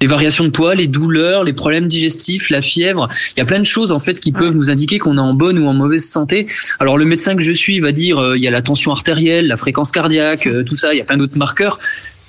[0.00, 3.06] Les variations de poids, les douleurs, les problèmes digestifs, la fièvre,
[3.36, 5.34] il y a plein de choses en fait qui peuvent nous indiquer qu'on est en
[5.34, 6.48] bonne ou en mauvaise santé.
[6.80, 9.46] Alors le médecin que je suis va dire euh, il y a la tension artérielle,
[9.46, 11.78] la fréquence cardiaque, euh, tout ça, il y a plein d'autres marqueurs.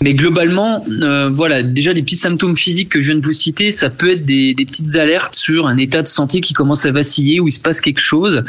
[0.04, 3.74] Mais globalement, euh, voilà, déjà des petits symptômes physiques que je viens de vous citer,
[3.80, 7.40] ça peut être des, petites alertes sur un état de santé qui commence à vaciller,
[7.40, 8.44] où il se passe quelque chose.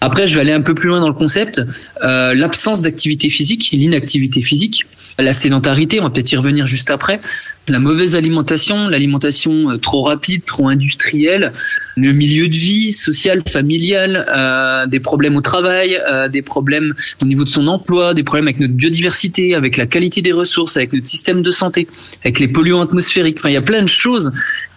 [0.00, 1.60] Après, je vais aller un peu plus loin dans le concept.
[2.04, 4.86] Euh, L'absence d'activité physique, l'inactivité physique,
[5.18, 7.20] la sédentarité, on va peut-être y revenir juste après,
[7.68, 11.52] la mauvaise alimentation, l'alimentation euh, trop rapide, trop industrielle,
[11.96, 17.26] le milieu de vie social, familial, euh, des problèmes au travail, euh, des problèmes au
[17.26, 20.92] niveau de son emploi, des problèmes avec notre biodiversité, avec la qualité des ressources, avec
[20.92, 21.88] notre système de santé,
[22.24, 23.36] avec les polluants atmosphériques.
[23.38, 24.32] Enfin, il y a plein de choses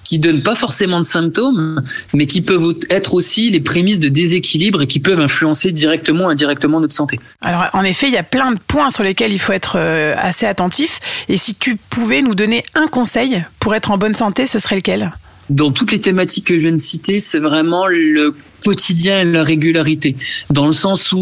[0.05, 1.81] qui donnent pas forcément de symptômes,
[2.13, 6.29] mais qui peuvent être aussi les prémices de déséquilibre et qui peuvent influencer directement ou
[6.29, 7.19] indirectement notre santé.
[7.41, 10.15] Alors en effet, il y a plein de points sur lesquels il faut être euh,
[10.17, 10.99] assez attentif.
[11.27, 14.77] Et si tu pouvais nous donner un conseil pour être en bonne santé, ce serait
[14.77, 15.11] lequel?
[15.49, 19.43] Dans toutes les thématiques que je viens de citer, c'est vraiment le quotidien et la
[19.43, 20.15] régularité.
[20.49, 21.21] Dans le sens où,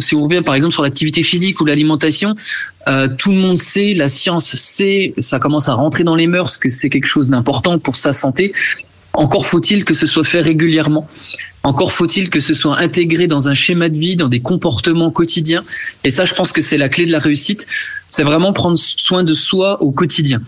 [0.00, 2.34] si on revient par exemple sur l'activité physique ou l'alimentation,
[2.88, 6.58] euh, tout le monde sait, la science sait, ça commence à rentrer dans les mœurs
[6.58, 8.52] que c'est quelque chose d'important pour sa santé.
[9.12, 11.08] Encore faut-il que ce soit fait régulièrement.
[11.62, 15.64] Encore faut-il que ce soit intégré dans un schéma de vie, dans des comportements quotidiens.
[16.02, 17.66] Et ça, je pense que c'est la clé de la réussite.
[18.10, 20.42] C'est vraiment prendre soin de soi au quotidien.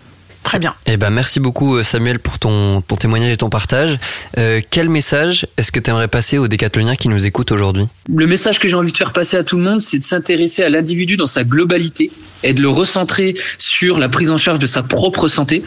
[0.47, 0.77] Très bien.
[0.87, 3.99] Eh ben, merci beaucoup euh, Samuel pour ton, ton témoignage et ton partage.
[4.39, 7.87] Euh, quel message est-ce que tu aimerais passer aux décathloniens qui nous écoutent aujourd'hui?
[8.15, 10.63] Le message que j'ai envie de faire passer à tout le monde, c'est de s'intéresser
[10.63, 12.13] à l'individu dans sa globalité
[12.45, 15.65] et de le recentrer sur la prise en charge de sa propre santé.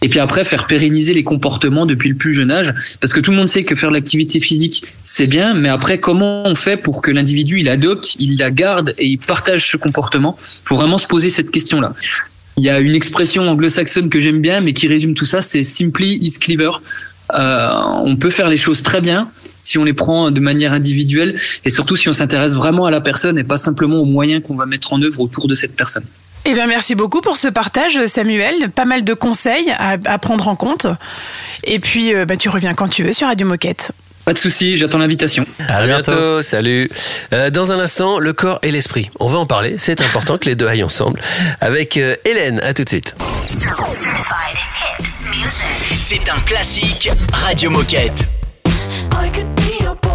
[0.00, 2.72] Et puis après, faire pérenniser les comportements depuis le plus jeune âge.
[3.02, 5.52] Parce que tout le monde sait que faire de l'activité physique, c'est bien.
[5.52, 9.18] Mais après, comment on fait pour que l'individu, il adopte, il la garde et il
[9.18, 10.38] partage ce comportement?
[10.64, 11.94] Faut vraiment se poser cette question-là.
[12.56, 15.64] Il y a une expression anglo-saxonne que j'aime bien, mais qui résume tout ça, c'est
[15.64, 16.70] simply is clever.
[17.32, 17.70] Euh,
[18.02, 21.70] on peut faire les choses très bien si on les prend de manière individuelle et
[21.70, 24.66] surtout si on s'intéresse vraiment à la personne et pas simplement aux moyens qu'on va
[24.66, 26.04] mettre en œuvre autour de cette personne.
[26.44, 28.70] Eh bien, merci beaucoup pour ce partage, Samuel.
[28.70, 30.86] Pas mal de conseils à, à prendre en compte.
[31.64, 33.92] Et puis, euh, bah, tu reviens quand tu veux sur Radio Moquette.
[34.24, 35.44] Pas de souci, j'attends l'invitation.
[35.68, 36.90] À bientôt, salut.
[37.32, 39.10] Euh, dans un instant, le corps et l'esprit.
[39.20, 41.20] On va en parler, c'est important que les deux aillent ensemble.
[41.60, 43.14] Avec euh, Hélène, à tout de suite.
[46.00, 48.24] C'est un classique Radio Moquette.
[49.12, 50.13] I could be your boy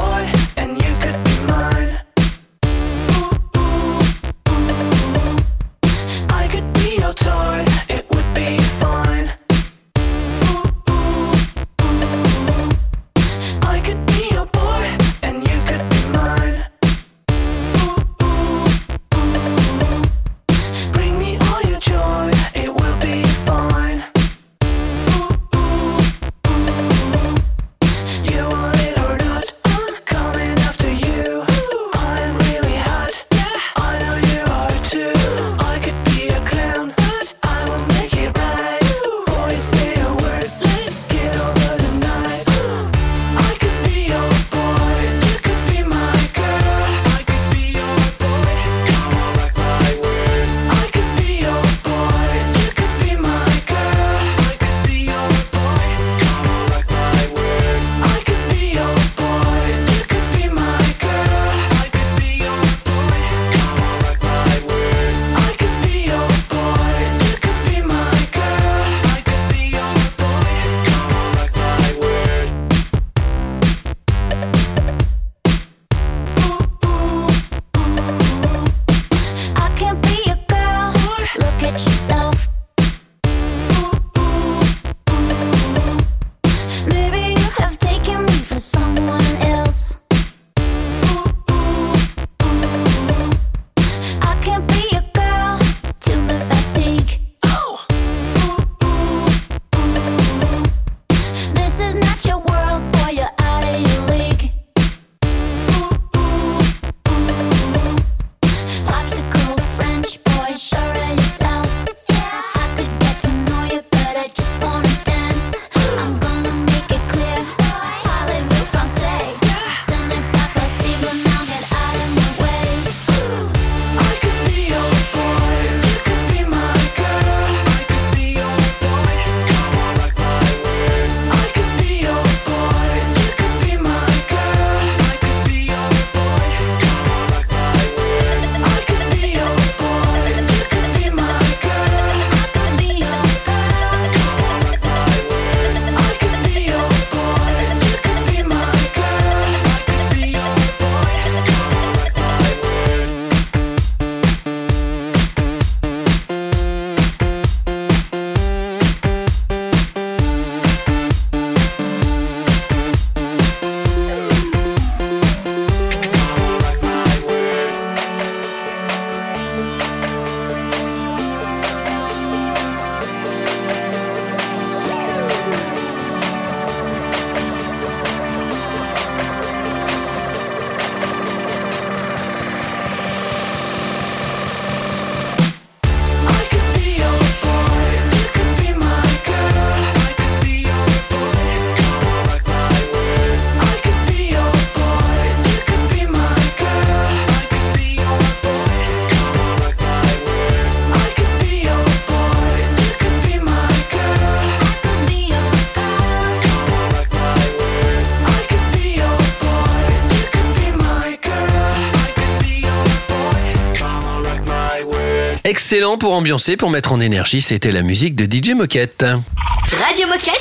[215.50, 219.04] Excellent pour ambiancer, pour mettre en énergie, c'était la musique de DJ Moquette.
[219.04, 220.40] Radio Moquette.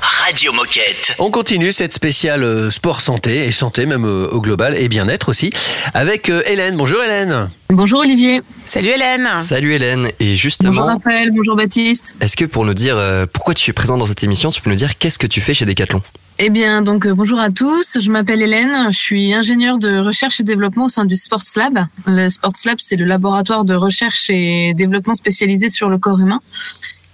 [0.00, 1.14] Radio Moquette.
[1.18, 5.28] On continue cette spéciale euh, sport santé et santé même euh, au global et bien-être
[5.28, 5.52] aussi
[5.92, 6.78] avec euh, Hélène.
[6.78, 7.50] Bonjour Hélène.
[7.68, 8.40] Bonjour Olivier.
[8.64, 9.28] Salut Hélène.
[9.36, 10.08] Salut Hélène.
[10.20, 12.14] Et justement, Bonjour Raphaël, bonjour Baptiste.
[12.22, 12.96] est-ce que pour nous dire
[13.34, 15.52] pourquoi tu es présent dans cette émission, tu peux nous dire qu'est-ce que tu fais
[15.52, 16.00] chez Decathlon?
[16.38, 17.98] Eh bien, donc euh, bonjour à tous.
[17.98, 18.92] Je m'appelle Hélène.
[18.92, 21.86] Je suis ingénieure de recherche et développement au sein du Sports Lab.
[22.06, 26.40] Le Sports Lab, c'est le laboratoire de recherche et développement spécialisé sur le corps humain.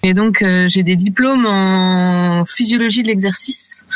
[0.03, 3.87] Et donc, euh, j'ai des diplômes en physiologie de l'exercice.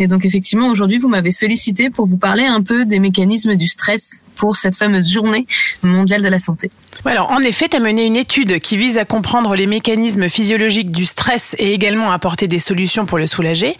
[0.00, 3.68] Et donc, effectivement, aujourd'hui, vous m'avez sollicité pour vous parler un peu des mécanismes du
[3.68, 5.46] stress pour cette fameuse journée
[5.82, 6.68] mondiale de la santé.
[7.04, 10.90] Alors, en effet, tu as mené une étude qui vise à comprendre les mécanismes physiologiques
[10.90, 13.76] du stress et également à apporter des solutions pour le soulager.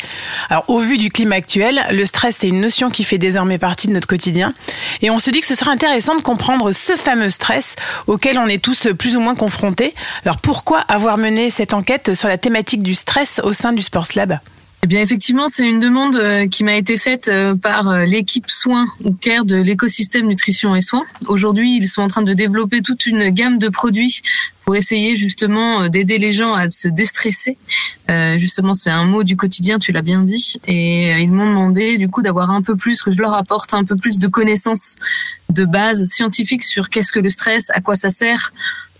[0.50, 3.88] Alors, au vu du climat actuel, le stress, c'est une notion qui fait désormais partie
[3.88, 4.54] de notre quotidien.
[5.02, 7.74] Et on se dit que ce serait intéressant de comprendre ce fameux stress
[8.06, 9.94] auquel on est tous plus ou moins confrontés.
[10.24, 14.08] Alors, pourquoi avoir mené cette enquête sur la thématique du stress au sein du Sports
[14.14, 14.38] Lab?
[14.84, 18.50] Eh bien, effectivement, c'est une demande euh, qui m'a été faite euh, par euh, l'équipe
[18.50, 21.06] soins ou care de l'écosystème nutrition et soins.
[21.26, 24.20] Aujourd'hui, ils sont en train de développer toute une gamme de produits
[24.66, 27.58] pour essayer justement d'aider les gens à se déstresser.
[28.36, 30.56] Justement, c'est un mot du quotidien, tu l'as bien dit.
[30.66, 33.84] Et ils m'ont demandé du coup d'avoir un peu plus, que je leur apporte un
[33.84, 34.96] peu plus de connaissances
[35.50, 38.54] de base scientifiques sur qu'est-ce que le stress, à quoi ça sert,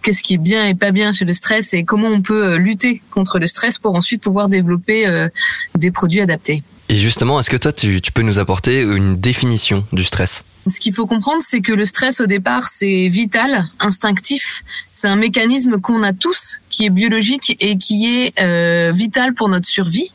[0.05, 2.59] qu'est-ce qui est bien et pas bien chez le stress et comment on peut euh,
[2.59, 5.29] lutter contre le stress pour ensuite pouvoir développer euh,
[5.77, 6.63] des produits adaptés.
[6.91, 10.45] Et justement, est-ce que toi, tu, tu peux nous apporter une définition du stress?
[10.67, 14.63] Ce qu'il faut comprendre, c'est que le stress au départ, c'est vital, instinctif.
[14.93, 19.49] C'est un mécanisme qu'on a tous, qui est biologique et qui est euh, vital pour
[19.49, 20.11] notre survie.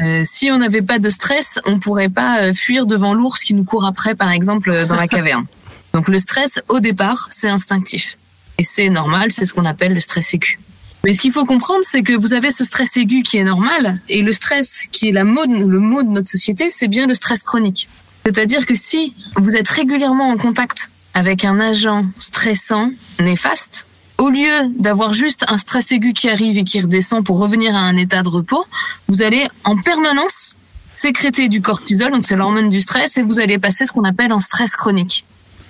[0.00, 3.64] Euh, si on n'avait pas de stress, on pourrait pas fuir devant l'ours qui nous
[3.64, 5.46] court après, par exemple, dans la caverne.
[5.92, 8.17] Donc le stress, au départ, c'est instinctif.
[8.58, 10.58] Et c'est normal, c'est ce qu'on appelle le stress aigu.
[11.04, 14.00] Mais ce qu'il faut comprendre, c'est que vous avez ce stress aigu qui est normal,
[14.08, 17.14] et le stress qui est la mode, le mot de notre société, c'est bien le
[17.14, 17.88] stress chronique.
[18.26, 22.90] C'est-à-dire que si vous êtes régulièrement en contact avec un agent stressant,
[23.20, 23.86] néfaste,
[24.18, 27.78] au lieu d'avoir juste un stress aigu qui arrive et qui redescend pour revenir à
[27.78, 28.64] un état de repos,
[29.06, 30.56] vous allez en permanence
[30.96, 34.32] sécréter du cortisol, donc c'est l'hormone du stress, et vous allez passer ce qu'on appelle
[34.32, 35.24] en stress chronique.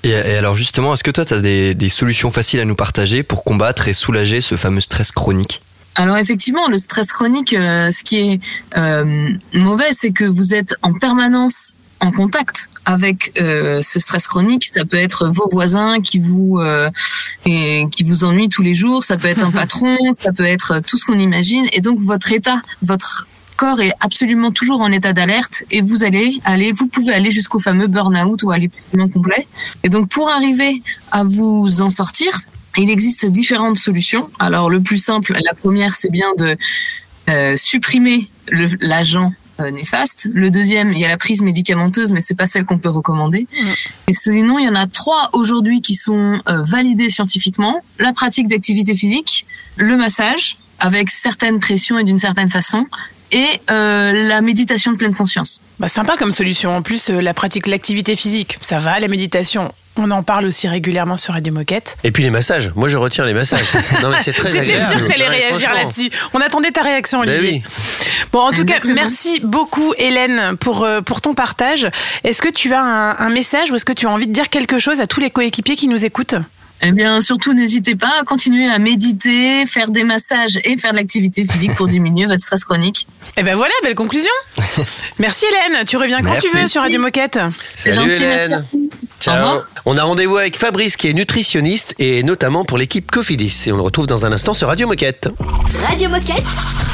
[0.05, 2.75] Et, et alors justement, est-ce que toi, tu as des, des solutions faciles à nous
[2.75, 5.63] partager pour combattre et soulager ce fameux stress chronique?
[5.99, 8.41] Alors effectivement, le stress chronique, euh, ce qui est
[8.77, 14.65] euh, mauvais, c'est que vous êtes en permanence en contact avec euh, ce stress chronique.
[14.73, 16.61] Ça peut être vos voisins qui vous
[17.47, 19.03] et qui vous ennuient tous les jours.
[19.03, 19.97] Ça peut être un patron.
[20.13, 21.67] Ça peut être tout ce qu'on imagine.
[21.73, 23.27] Et donc votre état, votre
[23.59, 27.59] corps est absolument toujours en état d'alerte et vous allez aller, vous pouvez aller jusqu'au
[27.59, 29.47] fameux burn-out ou à l'épuisement complet.
[29.83, 30.81] Et donc pour arriver
[31.11, 32.43] à vous en sortir,
[32.79, 34.31] il existe différentes solutions.
[34.39, 36.57] Alors le plus simple, la première, c'est bien de
[37.29, 38.31] euh, supprimer
[38.81, 40.29] l'agent euh, néfaste.
[40.33, 43.49] Le deuxième, il y a la prise médicamenteuse, mais c'est pas celle qu'on peut recommander.
[44.07, 48.47] Et sinon, il y en a trois aujourd'hui qui sont euh, validés scientifiquement la pratique
[48.47, 49.47] d'activité physique,
[49.77, 52.87] le massage avec certaines pressions et d'une certaine façon,
[53.33, 55.61] et euh, la méditation de pleine conscience.
[55.79, 56.77] Bah, sympa comme solution.
[56.77, 58.99] En plus, euh, la pratique, l'activité physique, ça va.
[59.01, 61.97] La méditation, on en parle aussi régulièrement sur Radio Moquette.
[62.05, 62.71] Et puis les massages.
[62.75, 63.61] Moi, je retiens les massages.
[64.03, 66.11] Non, mais c'est très J'étais sûre que t'allais Ouais, réagir là-dessus.
[66.35, 67.63] On attendait ta réaction, Ben Olivier.
[67.65, 67.71] oui.
[68.33, 68.95] Bon, en tout Exactement.
[68.95, 71.89] cas, merci beaucoup, Hélène, pour, euh, pour ton partage.
[72.25, 74.49] Est-ce que tu as un, un message ou est-ce que tu as envie de dire
[74.49, 76.37] quelque chose à tous les coéquipiers qui nous écoutent?
[76.81, 80.99] Eh bien, surtout, n'hésitez pas à continuer à méditer, faire des massages et faire de
[80.99, 83.07] l'activité physique pour diminuer votre stress chronique.
[83.37, 84.31] Eh ben voilà, belle conclusion.
[85.19, 85.85] merci, Hélène.
[85.85, 86.49] Tu reviens quand Merci.
[86.51, 87.39] tu veux sur Radio Moquette.
[87.75, 88.65] C'est Salut gentil, Hélène.
[89.21, 89.61] Ciao.
[89.85, 93.65] On a rendez-vous avec Fabrice qui est nutritionniste et notamment pour l'équipe Cofidis.
[93.67, 95.29] Et on le retrouve dans un instant sur Radio Moquette.
[95.89, 96.45] Radio Moquette.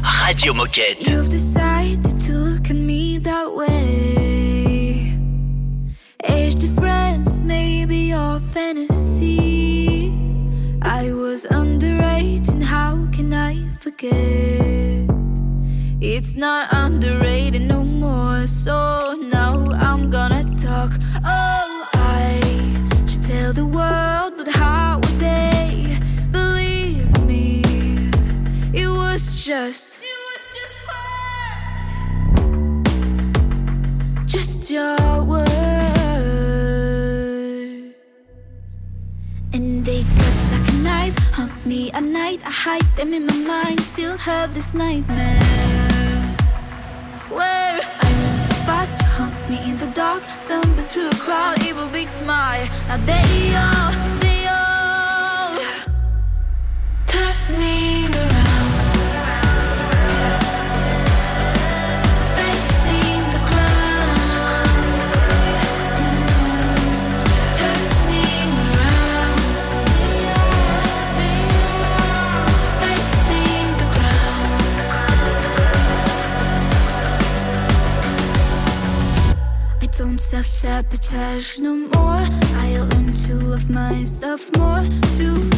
[0.03, 1.07] Radio Moquette.
[1.07, 5.12] You've decided to look at me that way.
[6.26, 9.03] Age difference may be your fantasy.
[11.35, 15.11] Was underrated, how can I forget?
[16.01, 20.93] It's not underrated no more, so now I'm gonna talk.
[21.24, 22.41] Oh, I
[23.05, 25.99] should tell the world, but how would they
[26.30, 27.64] believe me?
[28.72, 29.99] It was just.
[29.99, 30.78] It was just
[34.37, 35.55] just your words.
[39.53, 40.05] And they
[41.66, 42.40] me at night.
[42.44, 45.40] I hide them in my mind, still have this nightmare.
[47.30, 50.22] Where I run so fast, you hunt me in the dark.
[50.40, 52.66] Stumble through a crowd, evil big smile.
[52.88, 55.58] Now they all, they all
[57.06, 58.34] turn me around.
[81.35, 82.28] Sabotage no more.
[82.61, 84.85] I'll learn to love myself more.
[85.16, 85.53] Through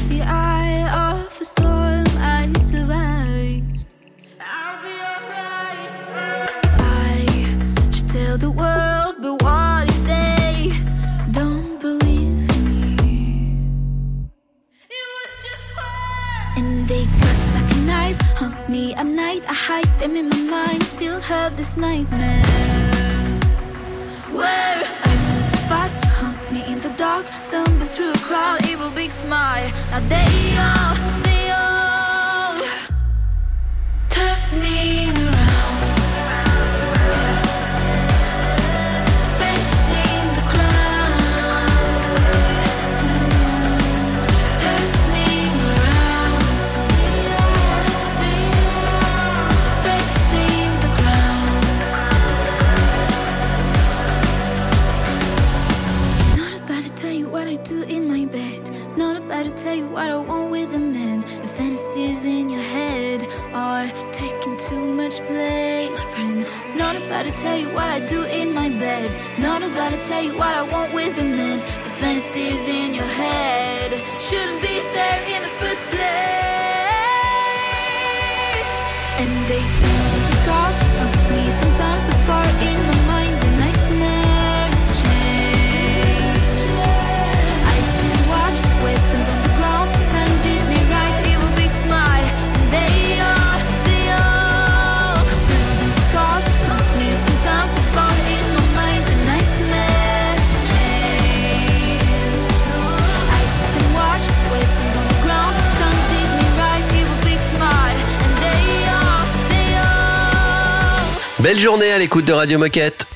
[111.46, 113.06] Belle journée à l'écoute de Radio Moquette.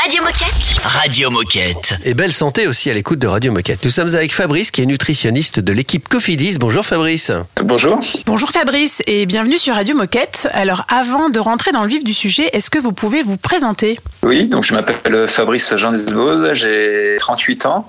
[0.00, 0.82] Radio Moquette.
[0.82, 1.92] Radio Moquette.
[2.02, 3.84] Et belle santé aussi à l'écoute de Radio Moquette.
[3.84, 6.56] Nous sommes avec Fabrice qui est nutritionniste de l'équipe Cofidis.
[6.58, 7.30] Bonjour Fabrice.
[7.62, 8.00] Bonjour.
[8.24, 10.48] Bonjour Fabrice et bienvenue sur Radio Moquette.
[10.52, 14.00] Alors avant de rentrer dans le vif du sujet, est-ce que vous pouvez vous présenter?
[14.22, 17.86] Oui, donc je m'appelle Fabrice Jean Desbose, j'ai 38 ans.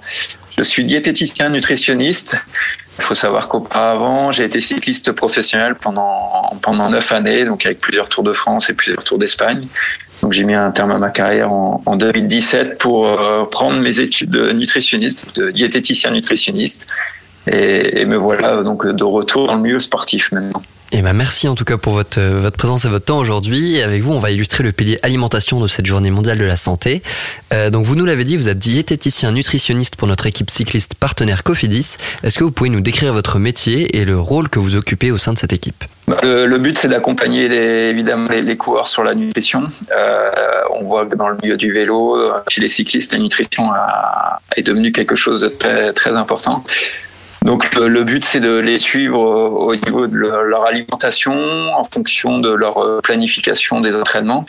[0.57, 2.35] Je suis diététicien nutritionniste.
[2.99, 8.07] Il faut savoir qu'auparavant, j'ai été cycliste professionnel pendant pendant neuf années, donc avec plusieurs
[8.07, 9.67] Tours de France et plusieurs Tours d'Espagne.
[10.21, 13.99] Donc j'ai mis un terme à ma carrière en, en 2017 pour euh, prendre mes
[13.99, 16.87] études de nutritionniste, de diététicien nutritionniste,
[17.47, 20.61] et, et me voilà donc de retour dans le milieu sportif maintenant.
[20.95, 23.81] Et ben merci en tout cas pour votre, euh, votre présence et votre temps aujourd'hui.
[23.81, 27.01] Avec vous, on va illustrer le pilier alimentation de cette journée mondiale de la santé.
[27.51, 31.41] Euh, donc vous nous l'avez dit, vous êtes diététicien nutritionniste pour notre équipe cycliste partenaire
[31.41, 31.97] Cofidis.
[32.23, 35.17] Est-ce que vous pouvez nous décrire votre métier et le rôle que vous occupez au
[35.17, 35.83] sein de cette équipe?
[36.21, 39.63] Le, but, c'est d'accompagner les, évidemment les, coureurs sur la nutrition.
[39.91, 40.29] Euh,
[40.79, 43.71] on voit que dans le milieu du vélo, chez les cyclistes, la nutrition
[44.55, 46.63] est devenue quelque chose de très, très important.
[47.43, 51.33] Donc le, le but, c'est de les suivre au au niveau de leur, alimentation,
[51.73, 54.45] en fonction de leur euh, planification des entraînements.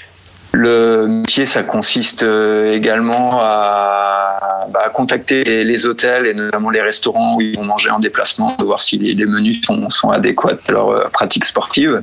[0.53, 7.37] Le métier, ça consiste euh, également à, bah, contacter les, hôtels et notamment les restaurants
[7.37, 10.89] où ils vont manger en déplacement, de voir si les, menus sont, adéquats à leur
[10.91, 12.03] euh, pratique sportive.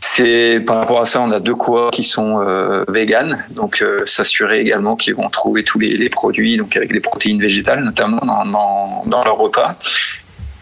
[0.00, 4.06] C'est par rapport à ça, on a deux cohorts qui sont euh, véganes, donc euh,
[4.06, 8.20] s'assurer également qu'ils vont trouver tous les, les produits, donc avec des protéines végétales notamment
[8.24, 9.76] dans, dans, dans leur repas.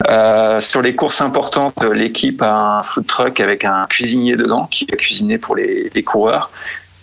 [0.09, 4.86] Euh, sur les courses importantes, l'équipe a un food truck avec un cuisinier dedans qui
[4.90, 6.51] va cuisiner pour les, les coureurs.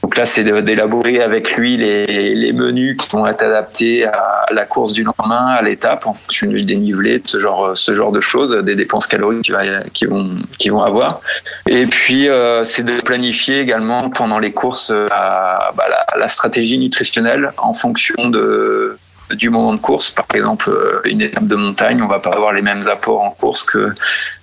[0.03, 4.65] Donc là, c'est d'élaborer avec lui les, les menus qui vont être adaptés à la
[4.65, 8.51] course du lendemain, à l'étape, en fonction du dénivelé, ce genre, ce genre de choses,
[8.65, 9.49] des dépenses caloriques
[9.93, 10.29] qu'ils vont,
[10.69, 11.21] vont avoir.
[11.69, 16.77] Et puis, euh, c'est de planifier également pendant les courses euh, bah, la, la stratégie
[16.77, 18.97] nutritionnelle en fonction de,
[19.31, 20.11] du moment de course.
[20.11, 23.31] Par exemple, euh, une étape de montagne, on va pas avoir les mêmes apports en
[23.31, 23.93] course que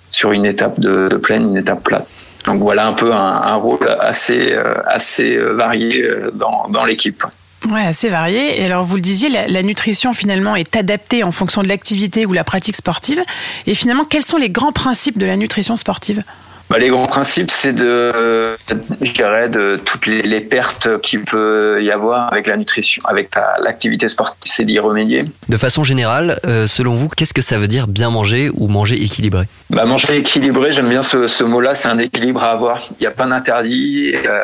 [0.09, 2.07] sur une étape de, plaine, une étape plate.
[2.45, 6.03] Donc voilà un peu un, rôle assez, euh, assez euh, varié
[6.33, 7.23] dans, dans l'équipe.
[7.69, 8.59] Ouais, assez varié.
[8.59, 12.25] Et alors, vous le disiez, la, la nutrition finalement est adaptée en fonction de l'activité
[12.25, 13.21] ou la pratique sportive.
[13.67, 16.23] Et finalement, quels sont les grands principes de la nutrition sportive?
[16.71, 18.55] Bah, les grands principes, c'est de,
[19.01, 23.35] je dirais, de toutes les, les pertes qu'il peut y avoir avec la nutrition, avec
[23.35, 25.25] la- l'activité sportive, c'est d'y remédier.
[25.49, 28.95] De façon générale, euh, selon vous, qu'est-ce que ça veut dire bien manger ou manger
[29.03, 29.43] équilibré?
[29.69, 32.79] Bah, manger équilibré, j'aime bien ce, ce mot-là, c'est un équilibre à avoir.
[32.91, 34.39] Il n'y a pas d'interdit, euh,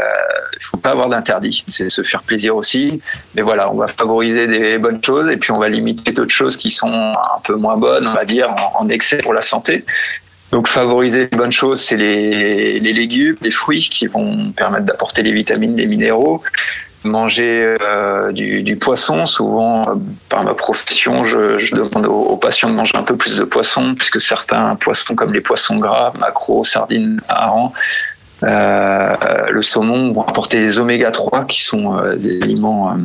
[0.60, 3.02] il faut pas avoir d'interdit, c'est se faire plaisir aussi.
[3.36, 6.58] Mais voilà, on va favoriser des bonnes choses et puis on va limiter d'autres choses
[6.58, 9.86] qui sont un peu moins bonnes, on va dire, en, en excès pour la santé.
[10.52, 15.34] Donc favoriser les bonnes choses, c'est les, légumes, les fruits qui vont permettre d'apporter les
[15.34, 16.41] vitamines, les minéraux.
[17.04, 19.26] manger euh, du, poisson.
[19.26, 19.95] Souvent, euh,
[20.30, 24.22] par ma profession, je, demande aux, patients de manger un peu plus de poisson, puisque
[24.22, 27.74] certains poissons, comme les poissons gras, maquereaux, sardines, harengs,
[28.43, 29.16] euh,
[29.50, 32.95] le saumon, vont apporter des oméga 3 qui sont des aliments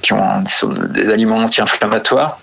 [0.00, 0.44] qui ont
[0.94, 2.40] des aliments anti-inflammatoires.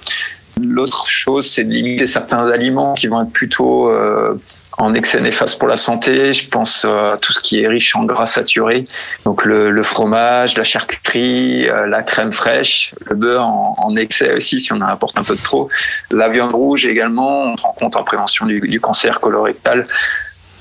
[0.62, 4.40] L'autre chose, c'est de limiter certains aliments qui vont être plutôt euh,
[4.78, 6.34] en excès néfaste pour la santé.
[6.34, 8.86] Je pense euh, à tout ce qui est riche en gras saturés,
[9.26, 14.34] donc le, le fromage, la charcuterie, euh, la crème fraîche, le beurre en, en excès
[14.36, 15.70] aussi si on en apporte un peu de trop.
[16.12, 19.88] La viande rouge également, on se rend compte en prévention du, du cancer colorectal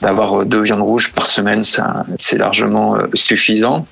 [0.02, 3.86] d'avoir euh, deux viandes rouges par semaine, c'est largement euh, suffisant.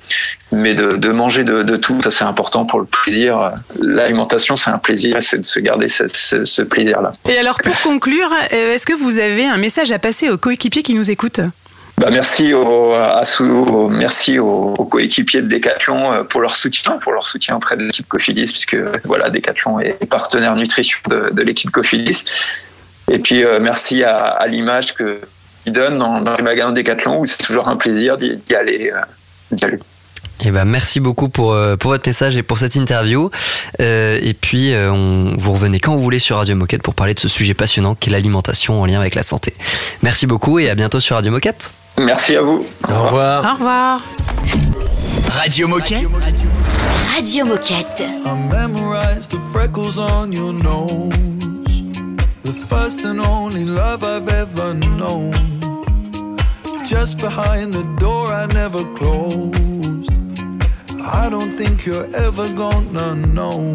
[0.51, 3.51] Mais de, de manger de, de tout, ça c'est important pour le plaisir.
[3.81, 7.11] L'alimentation, c'est un plaisir, c'est de se garder ce, ce, ce plaisir-là.
[7.27, 10.83] Et alors pour conclure, euh, est-ce que vous avez un message à passer aux coéquipiers
[10.83, 11.41] qui nous écoutent?
[11.97, 16.97] Bah, merci au, à Sou- au- merci aux, aux coéquipiers de Decathlon pour leur soutien,
[17.01, 21.41] pour leur soutien auprès de l'équipe Cofidis, puisque voilà, Decathlon est partenaire nutrition de, de
[21.41, 22.25] l'équipe Cofidis.
[23.09, 25.19] Et puis euh, merci à, à l'image que
[25.65, 28.91] ils donnent dans, dans les magasins Decathlon, où c'est toujours un plaisir d'y d'y aller.
[28.93, 29.01] euh,
[29.51, 29.79] d'y aller.
[30.43, 33.31] Eh ben, merci beaucoup pour, euh, pour votre message et pour cette interview.
[33.79, 37.13] Euh, et puis, euh, on, vous revenez quand vous voulez sur Radio Moquette pour parler
[37.13, 39.53] de ce sujet passionnant qu'est l'alimentation en lien avec la santé.
[40.01, 41.71] Merci beaucoup et à bientôt sur Radio Moquette.
[41.97, 42.65] Merci à vous.
[42.89, 43.45] Au revoir.
[43.45, 44.01] Au revoir.
[45.29, 46.03] Radio Moquette.
[47.15, 48.01] Radio Moquette.
[48.25, 51.13] I memorize the freckles on your nose.
[52.45, 55.33] The first and only love I've ever known.
[56.85, 60.11] Just behind the door I never closed.
[61.01, 63.73] I don't think you're ever gonna know.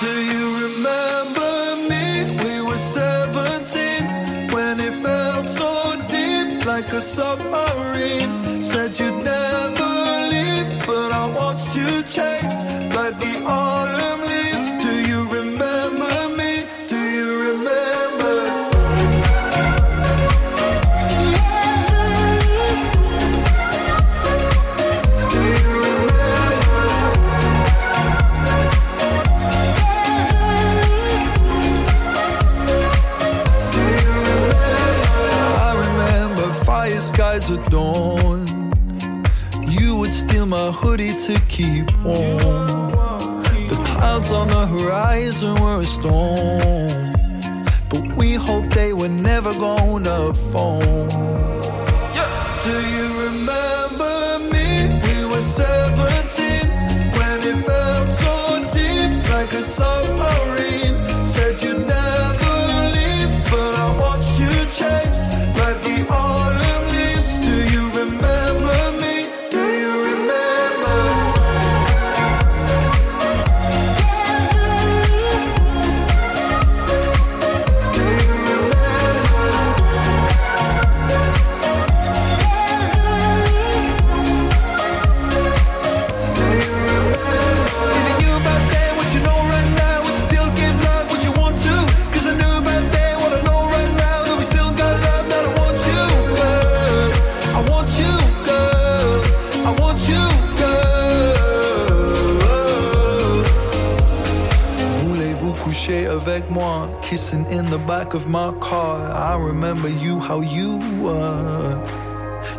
[0.00, 1.52] Do you remember
[1.90, 2.04] me?
[2.42, 5.70] We were 17 when it felt so
[6.08, 8.62] deep like a submarine.
[8.62, 9.92] Said you'd never
[10.32, 12.58] leave, but I watched you change
[12.94, 13.97] like the autumn
[37.50, 38.46] at dawn.
[39.68, 43.42] You would steal my hoodie to keep warm.
[43.68, 47.12] The clouds on the horizon were a storm.
[47.90, 50.82] But we hoped they were never gonna fall.
[52.16, 52.30] Yeah.
[52.66, 54.68] Do you remember me?
[55.04, 56.68] We were 17
[57.18, 58.34] when it felt so
[58.74, 60.37] deep like a submarine.
[107.28, 108.96] Kissing in the back of my car.
[109.12, 111.84] I remember you, how you were.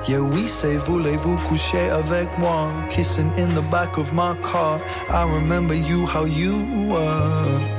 [0.07, 2.72] Yeah, we say voulez-vous coucher avec moi?
[2.88, 4.80] Kissing in the back of my car.
[5.09, 6.53] I remember you, how you
[6.88, 7.78] were.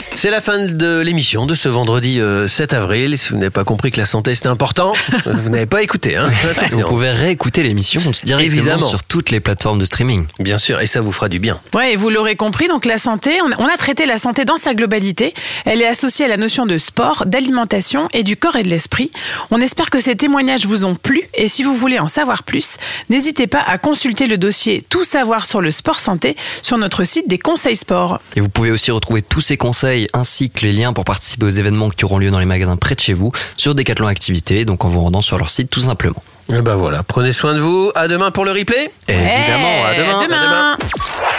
[0.13, 3.17] C'est la fin de l'émission de ce vendredi euh, 7 avril.
[3.17, 4.91] Si vous n'avez pas compris que la santé c'était important,
[5.25, 6.17] vous n'avez pas écouté.
[6.17, 6.27] Hein.
[6.69, 8.89] Vous pouvez réécouter l'émission directement Évidemment.
[8.89, 10.25] sur toutes les plateformes de streaming.
[10.39, 11.59] Bien sûr, et ça vous fera du bien.
[11.73, 14.43] Ouais, et vous l'aurez compris, donc la santé, on a, on a traité la santé
[14.43, 15.33] dans sa globalité.
[15.65, 19.11] Elle est associée à la notion de sport, d'alimentation et du corps et de l'esprit.
[19.49, 22.75] On espère que ces témoignages vous ont plu et si vous voulez en savoir plus,
[23.09, 27.29] n'hésitez pas à consulter le dossier Tout savoir sur le sport santé sur notre site
[27.29, 28.19] des conseils sport.
[28.35, 31.49] Et vous pouvez aussi retrouver tous ces conseils ainsi que les liens pour participer aux
[31.49, 34.85] événements qui auront lieu dans les magasins près de chez vous sur Decathlon Activité, donc
[34.85, 36.21] en vous rendant sur leur site tout simplement.
[36.49, 37.91] Et ben voilà, prenez soin de vous.
[37.95, 38.91] À demain pour le replay.
[39.07, 40.19] Évidemment, à demain.
[40.19, 40.77] À demain.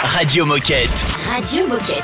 [0.03, 0.89] Radio Moquette.
[1.29, 2.03] Radio Moquette.